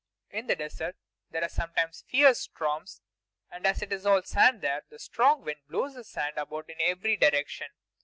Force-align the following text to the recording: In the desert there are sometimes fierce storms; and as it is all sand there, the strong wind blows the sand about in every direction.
In 0.31 0.47
the 0.47 0.55
desert 0.55 0.95
there 1.29 1.43
are 1.43 1.47
sometimes 1.47 2.03
fierce 2.09 2.39
storms; 2.39 3.03
and 3.51 3.67
as 3.67 3.83
it 3.83 3.93
is 3.93 4.03
all 4.03 4.23
sand 4.23 4.61
there, 4.61 4.81
the 4.89 4.97
strong 4.97 5.43
wind 5.43 5.59
blows 5.69 5.93
the 5.93 6.03
sand 6.03 6.39
about 6.39 6.67
in 6.71 6.77
every 6.81 7.15
direction. 7.15 7.67